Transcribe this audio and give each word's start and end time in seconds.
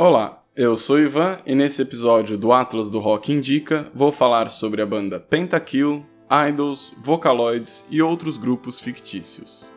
Olá, 0.00 0.44
eu 0.54 0.76
sou 0.76 1.00
Ivan 1.00 1.38
e 1.44 1.56
nesse 1.56 1.82
episódio 1.82 2.38
do 2.38 2.52
Atlas 2.52 2.88
do 2.88 3.00
Rock 3.00 3.32
Indica 3.32 3.90
vou 3.92 4.12
falar 4.12 4.48
sobre 4.48 4.80
a 4.80 4.86
banda 4.86 5.18
Pentakill, 5.18 6.06
Idols, 6.48 6.94
Vocaloids 7.02 7.84
e 7.90 8.00
outros 8.00 8.38
grupos 8.38 8.80
fictícios. 8.80 9.72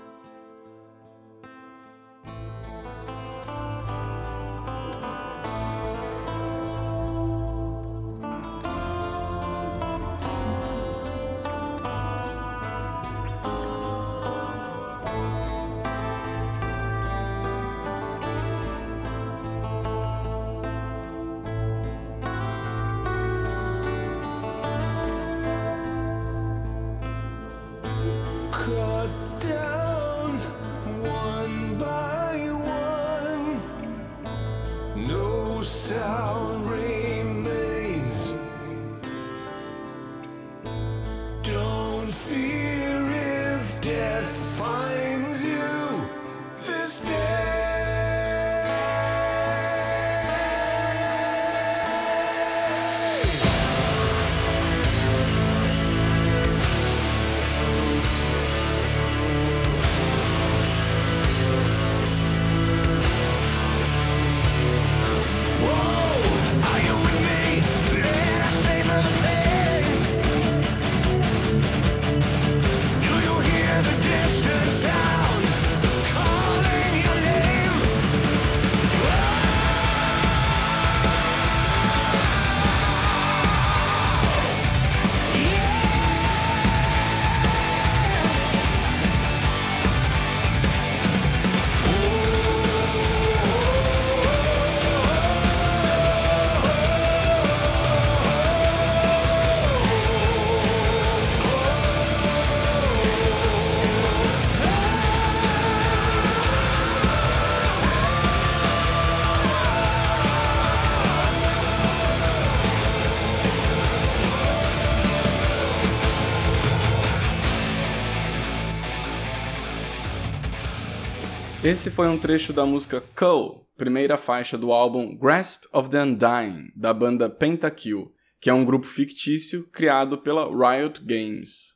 Esse 121.63 121.91
foi 121.91 122.07
um 122.07 122.17
trecho 122.17 122.51
da 122.51 122.65
música 122.65 123.03
Cull, 123.15 123.67
primeira 123.77 124.17
faixa 124.17 124.57
do 124.57 124.71
álbum 124.71 125.15
Grasp 125.15 125.65
of 125.71 125.91
the 125.91 126.01
Undying, 126.01 126.71
da 126.75 126.91
banda 126.91 127.29
Pentakill, 127.29 128.11
que 128.39 128.49
é 128.49 128.53
um 128.53 128.65
grupo 128.65 128.87
fictício 128.87 129.69
criado 129.71 130.17
pela 130.17 130.47
Riot 130.49 131.05
Games. 131.05 131.75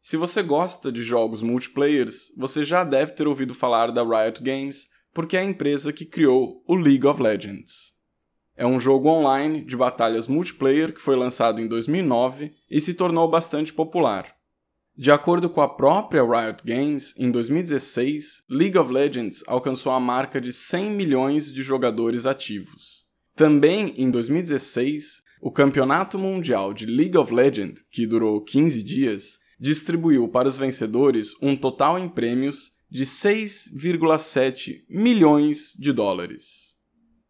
Se 0.00 0.16
você 0.16 0.40
gosta 0.40 0.92
de 0.92 1.02
jogos 1.02 1.42
multiplayers, 1.42 2.32
você 2.36 2.62
já 2.64 2.84
deve 2.84 3.10
ter 3.10 3.26
ouvido 3.26 3.54
falar 3.54 3.90
da 3.90 4.04
Riot 4.04 4.40
Games, 4.40 4.86
porque 5.12 5.36
é 5.36 5.40
a 5.40 5.44
empresa 5.44 5.92
que 5.92 6.04
criou 6.04 6.62
o 6.64 6.76
League 6.76 7.04
of 7.04 7.20
Legends. 7.20 7.92
É 8.56 8.64
um 8.64 8.78
jogo 8.78 9.08
online 9.08 9.64
de 9.64 9.76
batalhas 9.76 10.28
multiplayer 10.28 10.94
que 10.94 11.00
foi 11.00 11.16
lançado 11.16 11.60
em 11.60 11.66
2009 11.66 12.52
e 12.70 12.80
se 12.80 12.94
tornou 12.94 13.28
bastante 13.28 13.72
popular. 13.72 14.32
De 14.96 15.10
acordo 15.10 15.50
com 15.50 15.60
a 15.60 15.68
própria 15.68 16.22
Riot 16.22 16.62
Games, 16.64 17.14
em 17.18 17.28
2016, 17.28 18.44
League 18.48 18.78
of 18.78 18.92
Legends 18.92 19.42
alcançou 19.48 19.90
a 19.90 19.98
marca 19.98 20.40
de 20.40 20.52
100 20.52 20.92
milhões 20.92 21.52
de 21.52 21.64
jogadores 21.64 22.26
ativos. 22.26 23.02
Também 23.34 23.92
em 23.96 24.08
2016, 24.08 25.22
o 25.42 25.50
Campeonato 25.50 26.16
Mundial 26.16 26.72
de 26.72 26.86
League 26.86 27.18
of 27.18 27.34
Legends, 27.34 27.82
que 27.90 28.06
durou 28.06 28.40
15 28.40 28.84
dias, 28.84 29.38
distribuiu 29.58 30.28
para 30.28 30.46
os 30.46 30.56
vencedores 30.56 31.32
um 31.42 31.56
total 31.56 31.98
em 31.98 32.08
prêmios 32.08 32.70
de 32.88 33.04
6,7 33.04 34.84
milhões 34.88 35.72
de 35.76 35.92
dólares. 35.92 36.73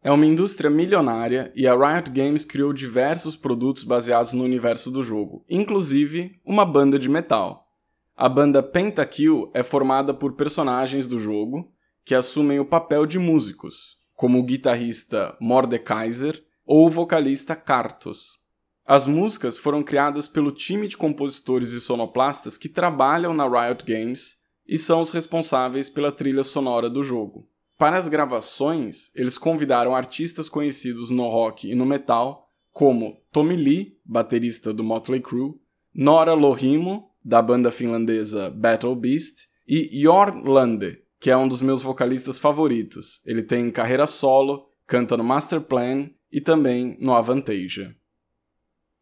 É 0.05 0.11
uma 0.11 0.27
indústria 0.27 0.69
milionária 0.69 1.51
e 1.55 1.67
a 1.67 1.73
Riot 1.73 2.11
Games 2.11 2.45
criou 2.45 2.71
diversos 2.71 3.35
produtos 3.35 3.83
baseados 3.83 4.33
no 4.33 4.43
universo 4.43 4.91
do 4.91 5.01
jogo, 5.01 5.43
inclusive 5.49 6.39
uma 6.45 6.63
banda 6.63 6.99
de 6.99 7.09
metal. 7.09 7.67
A 8.15 8.29
banda 8.29 8.61
Pentakill 8.61 9.49
é 9.51 9.63
formada 9.63 10.13
por 10.13 10.33
personagens 10.33 11.07
do 11.07 11.17
jogo 11.17 11.73
que 12.03 12.13
assumem 12.13 12.59
o 12.59 12.65
papel 12.65 13.07
de 13.07 13.17
músicos, 13.17 13.97
como 14.13 14.37
o 14.37 14.43
guitarrista 14.43 15.35
Mordekaiser 15.41 16.39
ou 16.67 16.85
o 16.85 16.89
vocalista 16.91 17.55
Kartos. 17.55 18.37
As 18.85 19.07
músicas 19.07 19.57
foram 19.57 19.81
criadas 19.81 20.27
pelo 20.27 20.51
time 20.51 20.87
de 20.87 20.95
compositores 20.95 21.71
e 21.71 21.81
sonoplastas 21.81 22.59
que 22.59 22.69
trabalham 22.69 23.33
na 23.33 23.47
Riot 23.47 23.83
Games 23.83 24.35
e 24.67 24.77
são 24.77 25.01
os 25.01 25.09
responsáveis 25.09 25.89
pela 25.89 26.11
trilha 26.11 26.43
sonora 26.43 26.91
do 26.91 27.01
jogo. 27.01 27.49
Para 27.77 27.97
as 27.97 28.07
gravações, 28.07 29.11
eles 29.13 29.37
convidaram 29.37 29.93
artistas 29.93 30.47
conhecidos 30.47 31.09
no 31.09 31.27
rock 31.27 31.69
e 31.69 31.75
no 31.75 31.85
metal, 31.85 32.49
como 32.71 33.21
Tommy 33.31 33.55
Lee, 33.55 33.99
baterista 34.05 34.73
do 34.73 34.83
Motley 34.83 35.21
Crue, 35.21 35.55
Nora 35.93 36.33
Lohimo, 36.33 37.09
da 37.23 37.41
banda 37.41 37.71
finlandesa 37.71 38.49
Battle 38.49 38.95
Beast, 38.95 39.47
e 39.67 40.01
Jorn 40.03 40.47
Lande, 40.47 40.99
que 41.19 41.31
é 41.31 41.35
um 41.35 41.47
dos 41.47 41.61
meus 41.61 41.81
vocalistas 41.81 42.37
favoritos. 42.37 43.21
Ele 43.25 43.41
tem 43.41 43.71
carreira 43.71 44.05
solo, 44.05 44.69
canta 44.85 45.17
no 45.17 45.23
Master 45.23 45.59
Plan 45.59 46.09
e 46.31 46.39
também 46.39 46.97
no 46.99 47.13
Avantasia. 47.13 47.95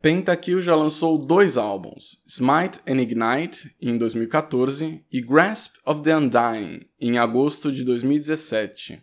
Pentakill 0.03 0.61
já 0.61 0.75
lançou 0.75 1.17
dois 1.17 1.55
álbuns, 1.55 2.21
Smite 2.27 2.81
and 2.85 3.01
Ignite, 3.01 3.73
em 3.81 3.97
2014, 3.97 5.01
e 5.09 5.21
Grasp 5.21 5.77
of 5.85 6.01
the 6.01 6.13
Undying, 6.13 6.81
em 6.99 7.17
agosto 7.17 7.71
de 7.71 7.85
2017. 7.85 9.01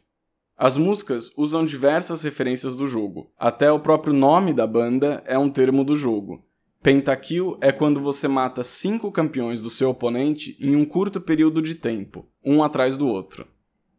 As 0.58 0.76
músicas 0.76 1.32
usam 1.38 1.64
diversas 1.64 2.22
referências 2.22 2.76
do 2.76 2.86
jogo, 2.86 3.32
até 3.38 3.72
o 3.72 3.80
próprio 3.80 4.12
nome 4.12 4.52
da 4.52 4.66
banda 4.66 5.22
é 5.24 5.38
um 5.38 5.48
termo 5.48 5.84
do 5.84 5.96
jogo. 5.96 6.44
Pentakill 6.82 7.56
é 7.62 7.72
quando 7.72 8.02
você 8.02 8.28
mata 8.28 8.62
cinco 8.62 9.10
campeões 9.10 9.62
do 9.62 9.70
seu 9.70 9.88
oponente 9.88 10.54
em 10.60 10.76
um 10.76 10.84
curto 10.84 11.18
período 11.18 11.62
de 11.62 11.76
tempo, 11.76 12.28
um 12.44 12.62
atrás 12.62 12.98
do 12.98 13.08
outro. 13.08 13.48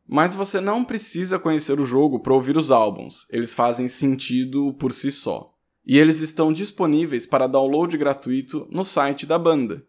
Mas 0.07 0.35
você 0.35 0.61
não 0.61 0.85
precisa 0.85 1.39
conhecer 1.39 1.79
o 1.79 1.85
jogo 1.85 2.19
para 2.19 2.35
ouvir 2.35 2.57
os 2.57 2.69
álbuns, 2.69 3.25
eles 3.31 3.55
fazem 3.55 3.87
sentido 3.87 4.75
por 4.75 4.91
si 4.91 5.11
só 5.11 5.50
e 5.85 5.97
eles 5.97 6.19
estão 6.19 6.53
disponíveis 6.53 7.25
para 7.25 7.47
download 7.47 7.97
gratuito 7.97 8.67
no 8.69 8.83
site 8.83 9.25
da 9.25 9.37
banda. 9.37 9.85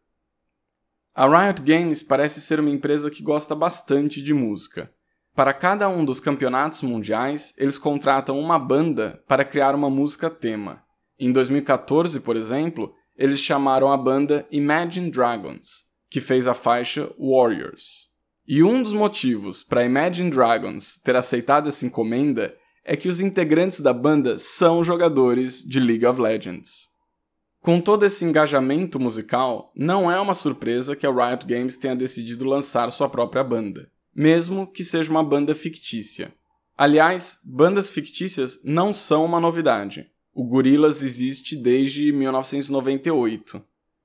A 1.15 1.27
Riot 1.27 1.63
Games 1.63 2.03
parece 2.03 2.41
ser 2.41 2.59
uma 2.59 2.71
empresa 2.71 3.11
que 3.11 3.23
gosta 3.23 3.55
bastante 3.55 4.23
de 4.23 4.33
música. 4.33 4.91
Para 5.35 5.53
cada 5.53 5.89
um 5.89 6.05
dos 6.05 6.21
campeonatos 6.21 6.83
mundiais, 6.83 7.55
eles 7.59 7.79
contratam 7.79 8.39
uma 8.39 8.59
banda 8.59 9.23
para 9.27 9.45
criar 9.45 9.75
uma 9.75 9.91
música 9.91 10.31
tema. 10.31 10.83
Em 11.19 11.31
2014, 11.31 12.21
por 12.21 12.37
exemplo, 12.37 12.95
eles 13.17 13.41
chamaram 13.41 13.93
a 13.93 13.97
banda 13.97 14.47
Imagine 14.51 15.11
Dragons, 15.11 15.85
que 16.11 16.21
fez 16.21 16.47
a 16.47 16.55
faixa 16.55 17.11
Warriors. 17.19 18.11
E 18.47 18.63
um 18.63 18.83
dos 18.83 18.93
motivos 18.93 19.63
para 19.63 19.85
Imagine 19.85 20.31
Dragons 20.31 20.99
ter 20.99 21.15
aceitado 21.15 21.69
essa 21.69 21.87
encomenda 21.87 22.55
é 22.85 22.97
que 22.97 23.09
os 23.09 23.21
integrantes 23.21 23.81
da 23.81 23.93
banda 23.93 24.37
são 24.39 24.83
jogadores 24.83 25.63
de 25.63 25.79
League 25.79 26.07
of 26.07 26.21
Legends. 26.21 26.91
Com 27.61 27.81
todo 27.81 28.05
esse 28.05 28.25
engajamento 28.25 28.99
musical, 28.99 29.73
não 29.77 30.11
é 30.11 30.21
uma 30.21 30.35
surpresa 30.35 30.97
que 30.97 31.07
a 31.07 31.11
Riot 31.11 31.47
Games 31.47 31.77
tenha 31.77 31.95
decidido 31.95 32.45
lançar 32.45 32.91
sua 32.91 33.09
própria 33.09 33.45
banda, 33.45 33.89
mesmo 34.15 34.67
que 34.67 34.83
seja 34.83 35.11
uma 35.11 35.23
banda 35.23 35.55
fictícia. 35.55 36.35
Aliás, 36.77 37.39
bandas 37.45 37.91
fictícias 37.91 38.59
não 38.65 38.93
são 38.93 39.25
uma 39.25 39.39
novidade. 39.39 40.11
O 40.35 40.45
Gorillaz 40.45 41.03
existe 41.03 41.55
desde 41.55 42.11
1998. 42.13 43.63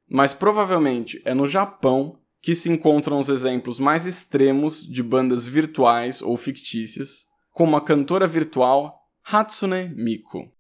Mas 0.09 0.33
provavelmente 0.33 1.21
é 1.25 1.33
no 1.33 1.47
Japão 1.47 2.13
que 2.41 2.53
se 2.53 2.69
encontram 2.69 3.19
os 3.19 3.29
exemplos 3.29 3.79
mais 3.79 4.05
extremos 4.05 4.85
de 4.85 5.01
bandas 5.01 5.47
virtuais 5.47 6.21
ou 6.21 6.37
fictícias, 6.37 7.26
como 7.57 7.75
a 7.75 7.83
cantora 7.83 8.27
virtual 8.27 8.93
Hatsune 9.23 9.91
Miku. 9.95 10.56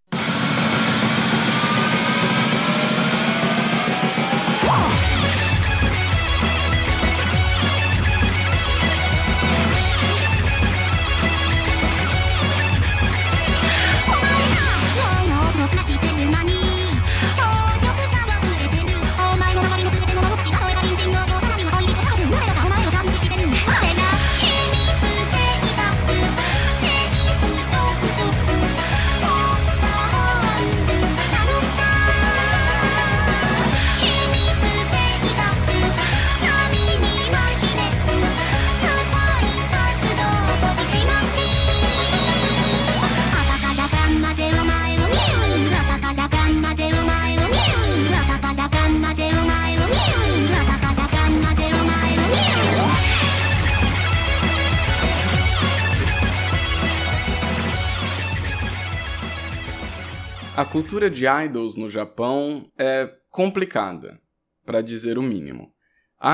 A 60.57 60.65
cultura 60.65 61.07
de 61.07 61.27
idols 61.27 61.75
no 61.75 61.87
Japão 61.87 62.71
é 62.79 63.13
complicada, 63.29 64.19
para 64.65 64.81
dizer 64.81 65.15
o 65.15 65.21
mínimo. 65.21 65.71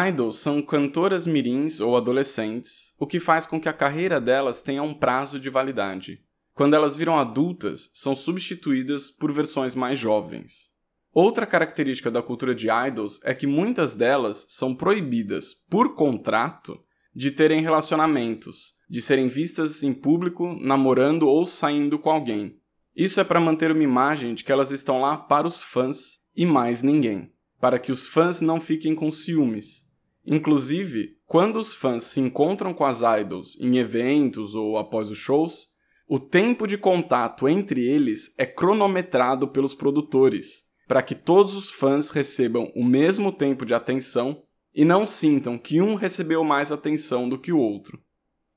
Idols 0.07 0.39
são 0.39 0.61
cantoras 0.61 1.27
mirins 1.27 1.81
ou 1.81 1.97
adolescentes, 1.97 2.95
o 2.97 3.05
que 3.05 3.19
faz 3.19 3.45
com 3.45 3.59
que 3.59 3.67
a 3.67 3.73
carreira 3.73 4.21
delas 4.21 4.61
tenha 4.61 4.81
um 4.81 4.93
prazo 4.93 5.37
de 5.37 5.49
validade. 5.49 6.21
Quando 6.53 6.73
elas 6.73 6.95
viram 6.95 7.19
adultas, 7.19 7.91
são 7.93 8.15
substituídas 8.15 9.11
por 9.11 9.29
versões 9.29 9.75
mais 9.75 9.99
jovens. 9.99 10.71
Outra 11.13 11.45
característica 11.45 12.09
da 12.09 12.21
cultura 12.21 12.55
de 12.55 12.69
idols 12.71 13.19
é 13.25 13.33
que 13.33 13.45
muitas 13.45 13.93
delas 13.93 14.45
são 14.47 14.73
proibidas, 14.73 15.53
por 15.69 15.95
contrato, 15.95 16.81
de 17.13 17.29
terem 17.29 17.61
relacionamentos, 17.61 18.75
de 18.89 19.01
serem 19.01 19.27
vistas 19.27 19.83
em 19.83 19.93
público 19.93 20.57
namorando 20.61 21.27
ou 21.27 21.45
saindo 21.45 21.99
com 21.99 22.09
alguém. 22.09 22.62
Isso 22.95 23.19
é 23.19 23.23
para 23.23 23.39
manter 23.39 23.71
uma 23.71 23.83
imagem 23.83 24.35
de 24.35 24.43
que 24.43 24.51
elas 24.51 24.71
estão 24.71 25.01
lá 25.01 25.17
para 25.17 25.47
os 25.47 25.63
fãs 25.63 26.19
e 26.35 26.45
mais 26.45 26.81
ninguém, 26.83 27.31
para 27.59 27.79
que 27.79 27.91
os 27.91 28.07
fãs 28.07 28.39
não 28.39 28.59
fiquem 28.59 28.93
com 28.93 29.11
ciúmes. 29.11 29.87
Inclusive, 30.25 31.17
quando 31.25 31.57
os 31.57 31.73
fãs 31.73 32.03
se 32.03 32.19
encontram 32.21 32.73
com 32.73 32.85
as 32.85 33.01
idols 33.01 33.59
em 33.59 33.77
eventos 33.77 34.53
ou 34.53 34.77
após 34.77 35.09
os 35.09 35.17
shows, 35.17 35.73
o 36.07 36.19
tempo 36.19 36.67
de 36.67 36.77
contato 36.77 37.47
entre 37.47 37.83
eles 37.83 38.35
é 38.37 38.45
cronometrado 38.45 39.47
pelos 39.47 39.73
produtores, 39.73 40.65
para 40.87 41.01
que 41.01 41.15
todos 41.15 41.55
os 41.55 41.71
fãs 41.71 42.11
recebam 42.11 42.71
o 42.75 42.83
mesmo 42.83 43.31
tempo 43.31 43.65
de 43.65 43.73
atenção 43.73 44.43
e 44.73 44.85
não 44.85 45.05
sintam 45.05 45.57
que 45.57 45.81
um 45.81 45.95
recebeu 45.95 46.43
mais 46.43 46.71
atenção 46.71 47.27
do 47.27 47.39
que 47.39 47.51
o 47.51 47.57
outro. 47.57 47.99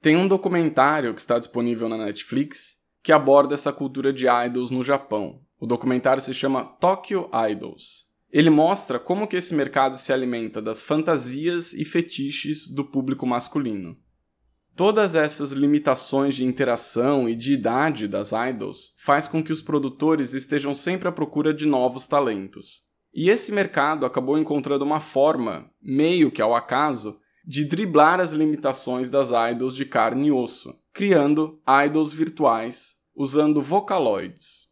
Tem 0.03 0.17
um 0.17 0.29
documentário 0.29 1.15
que 1.15 1.21
está 1.21 1.39
disponível 1.39 1.89
na 1.89 1.97
Netflix 1.97 2.77
que 3.07 3.13
aborda 3.13 3.55
essa 3.55 3.73
cultura 3.73 4.13
de 4.13 4.27
idols 4.27 4.69
no 4.73 4.83
Japão. 4.83 5.39
O 5.61 5.65
documentário 5.65 6.21
se 6.21 6.35
chama 6.35 6.65
Tokyo 6.65 7.31
Idols. 7.49 8.07
Ele 8.33 8.51
mostra 8.51 8.99
como 8.99 9.29
que 9.29 9.37
esse 9.37 9.55
mercado 9.55 9.97
se 9.97 10.13
alimenta 10.13 10.61
das 10.61 10.83
fantasias 10.83 11.73
e 11.73 11.85
fetiches 11.85 12.67
do 12.67 12.85
público 12.85 13.25
masculino. 13.25 13.97
Todas 14.75 15.15
essas 15.15 15.53
limitações 15.53 16.35
de 16.35 16.45
interação 16.45 17.29
e 17.29 17.37
de 17.37 17.53
idade 17.53 18.09
das 18.09 18.33
idols 18.33 18.93
faz 18.99 19.29
com 19.29 19.41
que 19.41 19.53
os 19.53 19.63
produtores 19.63 20.35
estejam 20.35 20.75
sempre 20.75 21.07
à 21.07 21.13
procura 21.13 21.55
de 21.55 21.65
novos 21.65 22.09
talentos. 22.09 22.83
E 23.15 23.31
esse 23.31 23.53
mercado 23.53 24.05
acabou 24.05 24.37
encontrando 24.37 24.85
uma 24.85 24.99
forma, 24.99 25.71
meio 25.81 26.29
que 26.29 26.43
ao 26.43 26.57
acaso, 26.57 27.21
de 27.47 27.65
driblar 27.65 28.19
as 28.19 28.33
limitações 28.33 29.09
das 29.09 29.31
idols 29.53 29.77
de 29.77 29.85
carne 29.85 30.27
e 30.27 30.33
osso, 30.33 30.77
criando 30.97 31.61
idols 31.85 32.11
virtuais 32.11 32.97
usando 33.15 33.61
Vocaloids. 33.61 34.71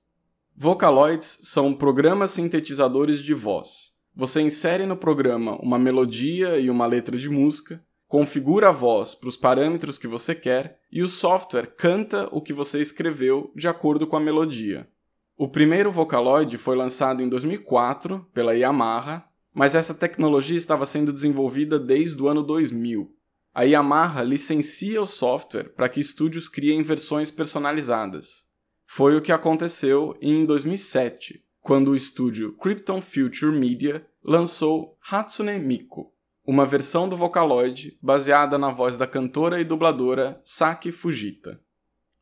Vocaloids 0.57 1.41
são 1.43 1.75
programas 1.75 2.31
sintetizadores 2.31 3.23
de 3.23 3.35
voz. 3.35 3.93
Você 4.17 4.41
insere 4.41 4.87
no 4.87 4.97
programa 4.97 5.59
uma 5.61 5.79
melodia 5.79 6.59
e 6.59 6.71
uma 6.71 6.87
letra 6.87 7.19
de 7.19 7.29
música, 7.29 7.85
configura 8.09 8.69
a 8.69 8.73
voz 8.73 9.15
para 9.15 9.29
os 9.29 9.37
parâmetros 9.37 9.99
que 9.99 10.09
você 10.09 10.35
quer 10.35 10.81
e 10.91 11.03
o 11.03 11.09
software 11.09 11.67
canta 11.77 12.27
o 12.33 12.41
que 12.41 12.55
você 12.55 12.81
escreveu 12.81 13.53
de 13.55 13.69
acordo 13.69 14.07
com 14.07 14.17
a 14.17 14.21
melodia. 14.21 14.89
O 15.37 15.47
primeiro 15.47 15.91
Vocaloid 15.91 16.57
foi 16.57 16.75
lançado 16.75 17.23
em 17.23 17.29
2004 17.29 18.27
pela 18.33 18.55
Yamaha, 18.55 19.29
mas 19.53 19.75
essa 19.75 19.93
tecnologia 19.93 20.57
estava 20.57 20.87
sendo 20.87 21.13
desenvolvida 21.13 21.79
desde 21.79 22.23
o 22.23 22.29
ano 22.29 22.43
2000. 22.43 23.15
A 23.55 23.63
Yamaha 23.63 24.21
licencia 24.25 25.01
o 25.01 25.07
software 25.07 25.73
para 25.77 25.89
que 25.89 26.01
estúdios 26.01 26.49
criem 26.49 26.83
versões 26.83 27.31
personalizadas. 27.31 28.47
Foi 28.85 29.17
o 29.17 29.23
que 29.23 29.31
aconteceu 29.31 30.19
em 30.21 30.45
2007, 30.45 31.41
quando 31.61 31.93
o 31.93 31.95
estúdio 31.95 32.53
Krypton 32.55 33.01
Future 33.01 33.57
Media 33.57 34.05
lançou 34.25 34.99
Hatsune 35.09 35.61
Miku, 35.61 36.13
uma 36.45 36.67
versão 36.67 37.09
do 37.09 37.17
Vocaloid 37.17 37.97
baseada 38.03 38.59
na 38.59 38.73
voz 38.73 38.97
da 38.97 39.07
cantora 39.07 39.61
e 39.61 39.65
dubladora 39.65 40.41
Saki 40.45 40.91
Fujita. 40.91 41.61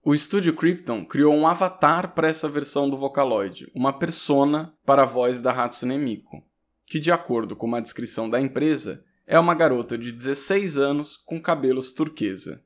O 0.05 0.13
estúdio 0.13 0.55
Krypton 0.55 1.03
criou 1.03 1.35
um 1.35 1.47
avatar 1.47 2.15
para 2.15 2.29
essa 2.29 2.47
versão 2.47 2.91
do 2.91 2.97
Vocaloid, 2.99 3.73
uma 3.75 3.95
persona 3.95 4.75
para 4.85 5.05
a 5.05 5.07
voz 5.07 5.41
da 5.41 5.51
Hatsune 5.51 5.97
Miku, 5.97 6.45
que, 6.85 7.01
de 7.01 7.11
acordo 7.11 7.57
com 7.57 7.67
uma 7.67 7.81
descrição 7.81 8.29
da 8.29 8.39
empresa, 8.39 9.03
é 9.27 9.39
uma 9.39 9.55
garota 9.55 9.97
de 9.97 10.13
16 10.13 10.79
anos 10.79 11.17
com 11.17 11.41
cabelos 11.41 11.93
turquesa. 11.93 12.63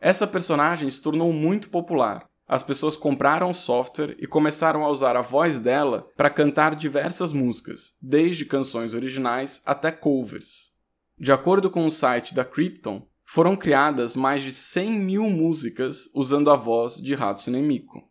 Essa 0.00 0.26
personagem 0.26 0.90
se 0.90 1.02
tornou 1.02 1.32
muito 1.32 1.70
popular. 1.70 2.28
As 2.46 2.62
pessoas 2.62 2.96
compraram 2.96 3.50
o 3.50 3.54
software 3.54 4.16
e 4.18 4.26
começaram 4.26 4.84
a 4.84 4.88
usar 4.88 5.16
a 5.16 5.22
voz 5.22 5.58
dela 5.58 6.08
para 6.16 6.30
cantar 6.30 6.74
diversas 6.74 7.32
músicas, 7.32 7.96
desde 8.00 8.46
canções 8.46 8.94
originais 8.94 9.60
até 9.66 9.90
covers. 9.90 10.70
De 11.18 11.32
acordo 11.32 11.70
com 11.70 11.84
o 11.86 11.90
site 11.90 12.32
da 12.32 12.44
Krypton, 12.44 13.06
foram 13.24 13.54
criadas 13.54 14.16
mais 14.16 14.42
de 14.42 14.52
100 14.52 14.92
mil 14.92 15.24
músicas 15.28 16.08
usando 16.14 16.50
a 16.50 16.56
voz 16.56 16.96
de 16.96 17.12
Hatsune 17.14 17.60
Miku. 17.60 18.02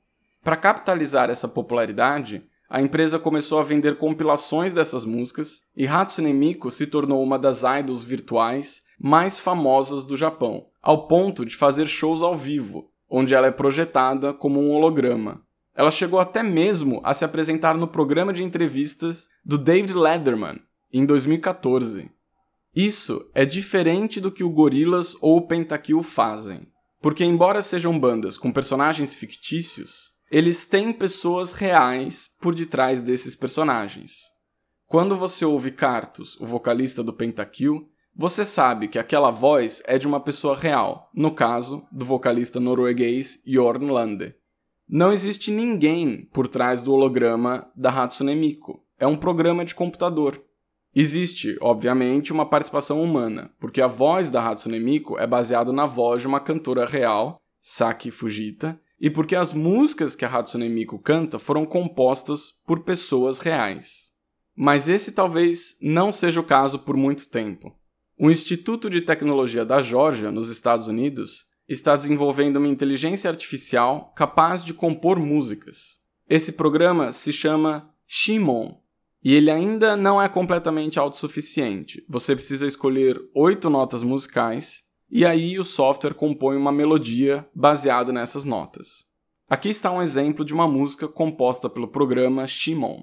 Para 0.43 0.55
capitalizar 0.55 1.29
essa 1.31 1.47
popularidade, 1.47 2.47
a 2.69 2.81
empresa 2.81 3.17
começou 3.17 3.59
a 3.59 3.63
vender 3.63 3.97
compilações 3.97 4.73
dessas 4.73 5.05
músicas 5.05 5.61
e 5.75 5.87
Hatsune 5.87 6.33
Miku 6.33 6.69
se 6.69 6.85
tornou 6.85 7.23
uma 7.23 7.39
das 7.39 7.63
idols 7.63 8.03
virtuais 8.03 8.83
mais 8.99 9.39
famosas 9.39 10.03
do 10.03 10.17
Japão, 10.17 10.65
ao 10.81 11.07
ponto 11.07 11.45
de 11.45 11.55
fazer 11.55 11.87
shows 11.87 12.21
ao 12.21 12.35
vivo, 12.35 12.89
onde 13.09 13.33
ela 13.33 13.47
é 13.47 13.51
projetada 13.51 14.33
como 14.33 14.59
um 14.59 14.71
holograma. 14.71 15.41
Ela 15.73 15.91
chegou 15.91 16.19
até 16.19 16.41
mesmo 16.43 16.99
a 17.03 17.13
se 17.13 17.23
apresentar 17.23 17.77
no 17.77 17.87
programa 17.87 18.33
de 18.33 18.43
entrevistas 18.43 19.29
do 19.45 19.57
David 19.57 19.93
Letterman 19.93 20.59
em 20.91 21.05
2014. 21.05 22.09
Isso 22.75 23.29
é 23.33 23.45
diferente 23.45 24.19
do 24.19 24.31
que 24.31 24.43
o 24.43 24.49
Gorillaz 24.49 25.15
ou 25.21 25.37
o 25.37 25.47
Pentakill 25.47 26.03
fazem, 26.03 26.67
porque 27.01 27.23
embora 27.23 27.61
sejam 27.61 27.97
bandas 27.97 28.37
com 28.37 28.51
personagens 28.51 29.15
fictícios, 29.15 30.16
eles 30.29 30.65
têm 30.65 30.91
pessoas 30.91 31.53
reais 31.53 32.29
por 32.41 32.53
detrás 32.53 33.01
desses 33.01 33.35
personagens. 33.35 34.23
Quando 34.85 35.15
você 35.15 35.45
ouve 35.45 35.71
Cartus, 35.71 36.39
o 36.39 36.45
vocalista 36.45 37.03
do 37.03 37.13
Pentakill, 37.13 37.89
você 38.15 38.43
sabe 38.43 38.87
que 38.87 38.97
aquela 38.97 39.31
voz 39.31 39.81
é 39.85 39.97
de 39.97 40.07
uma 40.07 40.19
pessoa 40.19 40.57
real, 40.57 41.09
no 41.13 41.31
caso, 41.31 41.85
do 41.91 42.03
vocalista 42.03 42.59
norueguês 42.59 43.41
Jorn 43.45 43.91
Lande. 43.91 44.33
Não 44.89 45.11
existe 45.11 45.51
ninguém 45.51 46.27
por 46.33 46.47
trás 46.47 46.81
do 46.81 46.93
holograma 46.93 47.69
da 47.75 47.89
Hatsune 47.89 48.35
Miku. 48.35 48.81
É 48.97 49.05
um 49.05 49.17
programa 49.17 49.63
de 49.63 49.75
computador. 49.75 50.41
Existe, 50.95 51.57
obviamente, 51.61 52.33
uma 52.33 52.49
participação 52.49 53.03
humana, 53.03 53.51
porque 53.59 53.81
a 53.81 53.87
voz 53.87 54.31
da 54.31 54.43
Hatsune 54.43 54.79
Miku 54.79 55.19
é 55.19 55.27
baseada 55.27 55.71
na 55.71 55.85
voz 55.85 56.21
de 56.21 56.27
uma 56.27 56.39
cantora 56.39 56.85
real 56.85 57.37
Saki 57.61 58.09
Fujita, 58.09 58.79
e 58.99 59.09
porque 59.09 59.35
as 59.35 59.53
músicas 59.53 60.15
que 60.15 60.25
a 60.25 60.29
Hatsune 60.29 60.69
Miku 60.69 60.97
canta 60.97 61.37
foram 61.37 61.65
compostas 61.65 62.53
por 62.65 62.83
pessoas 62.83 63.39
reais. 63.39 64.11
Mas 64.55 64.89
esse 64.89 65.11
talvez 65.11 65.77
não 65.81 66.11
seja 66.11 66.39
o 66.39 66.43
caso 66.43 66.79
por 66.79 66.97
muito 66.97 67.27
tempo. 67.27 67.75
O 68.19 68.31
Instituto 68.31 68.89
de 68.89 69.01
Tecnologia 69.01 69.63
da 69.63 69.81
Geórgia, 69.81 70.31
nos 70.31 70.49
Estados 70.49 70.87
Unidos, 70.87 71.45
está 71.69 71.95
desenvolvendo 71.95 72.57
uma 72.57 72.67
inteligência 72.67 73.29
artificial 73.29 74.11
capaz 74.15 74.65
de 74.65 74.73
compor 74.73 75.19
músicas. 75.19 75.99
Esse 76.27 76.53
programa 76.53 77.11
se 77.11 77.31
chama 77.31 77.93
Shimon 78.07 78.79
e 79.23 79.35
ele 79.35 79.51
ainda 79.51 79.95
não 79.95 80.19
é 80.19 80.27
completamente 80.27 80.97
autossuficiente. 80.97 82.03
Você 82.09 82.35
precisa 82.35 82.65
escolher 82.65 83.21
oito 83.35 83.69
notas 83.69 84.01
musicais 84.01 84.86
e 85.09 85.25
aí 85.25 85.57
o 85.57 85.63
software 85.63 86.13
compõe 86.13 86.57
uma 86.57 86.71
melodia 86.71 87.47
baseada 87.55 88.11
nessas 88.11 88.43
notas. 88.43 89.07
Aqui 89.49 89.69
está 89.69 89.91
um 89.91 90.01
exemplo 90.01 90.43
de 90.43 90.53
uma 90.53 90.67
música 90.67 91.07
composta 91.07 91.69
pelo 91.69 91.87
programa 91.87 92.45
Shimon. 92.45 93.01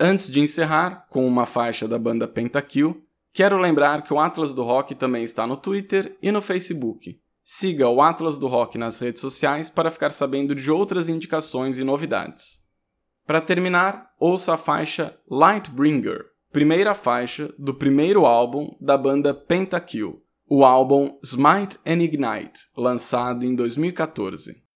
Antes 0.00 0.30
de 0.30 0.40
encerrar 0.40 1.06
com 1.10 1.26
uma 1.26 1.44
faixa 1.44 1.86
da 1.86 1.98
banda 1.98 2.26
Pentakill, 2.26 3.04
quero 3.38 3.56
lembrar 3.56 4.02
que 4.02 4.12
o 4.12 4.18
Atlas 4.18 4.52
do 4.52 4.64
Rock 4.64 4.96
também 4.96 5.22
está 5.22 5.46
no 5.46 5.56
Twitter 5.56 6.18
e 6.20 6.32
no 6.32 6.42
Facebook. 6.42 7.20
Siga 7.44 7.88
o 7.88 8.02
Atlas 8.02 8.36
do 8.36 8.48
Rock 8.48 8.76
nas 8.76 8.98
redes 8.98 9.20
sociais 9.20 9.70
para 9.70 9.92
ficar 9.92 10.10
sabendo 10.10 10.56
de 10.56 10.72
outras 10.72 11.08
indicações 11.08 11.78
e 11.78 11.84
novidades. 11.84 12.62
Para 13.24 13.40
terminar, 13.40 14.10
ouça 14.18 14.54
a 14.54 14.56
faixa 14.56 15.16
Lightbringer, 15.30 16.24
primeira 16.50 16.96
faixa 16.96 17.54
do 17.56 17.72
primeiro 17.72 18.26
álbum 18.26 18.76
da 18.80 18.98
banda 18.98 19.32
Pentakill, 19.32 20.20
o 20.50 20.64
álbum 20.64 21.16
Smite 21.22 21.78
and 21.86 22.02
Ignite, 22.02 22.58
lançado 22.76 23.46
em 23.46 23.54
2014. 23.54 24.67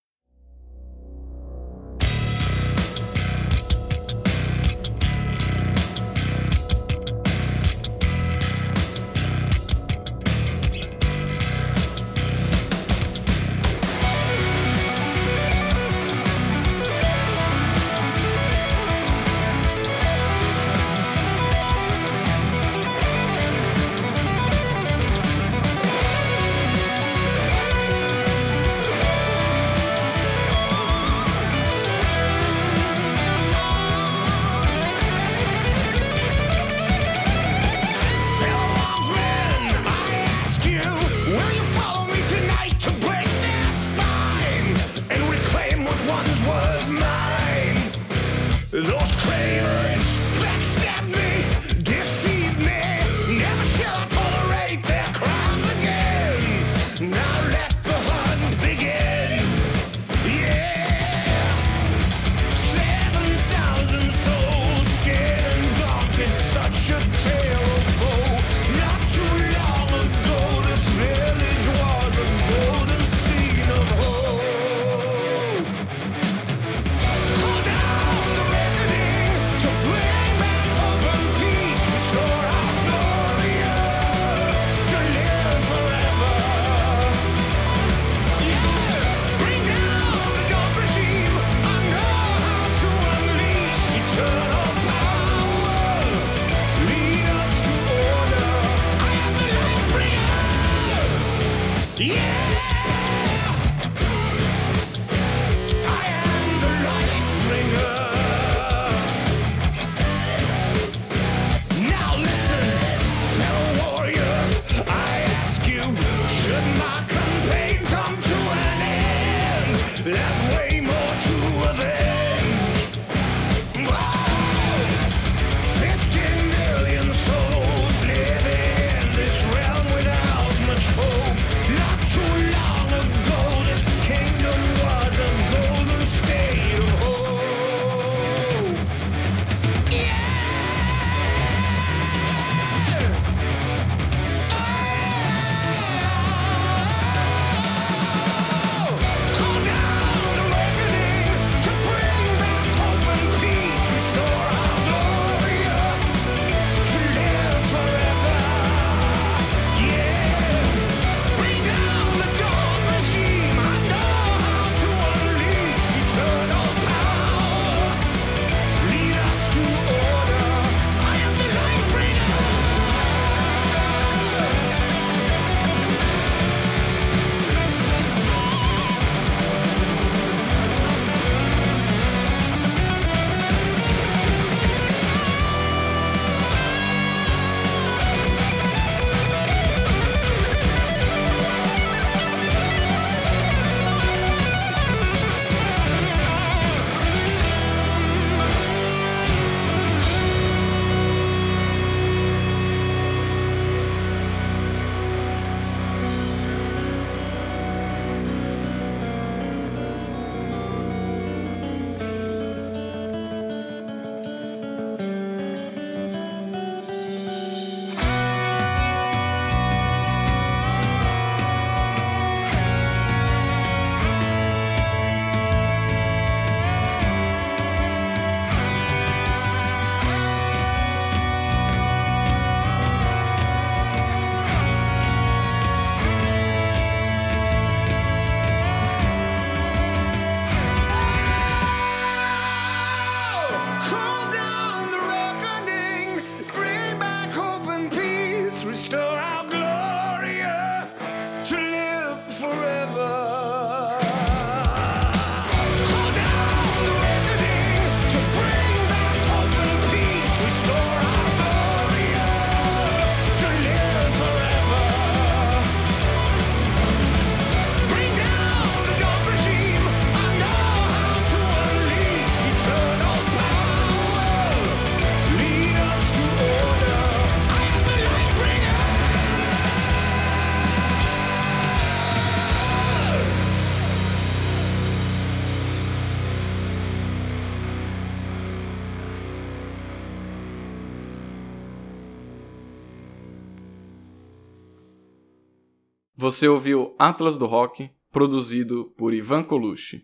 Você 296.23 296.47
ouviu 296.47 296.95
Atlas 296.97 297.37
do 297.37 297.45
Rock, 297.45 297.91
produzido 298.09 298.85
por 298.95 299.13
Ivan 299.13 299.43
Colucci. 299.43 300.01